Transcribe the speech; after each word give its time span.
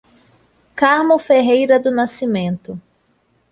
Carmo 0.75 1.19
Ferreira 1.19 1.79
do 1.79 1.91
Nascimento 1.91 2.81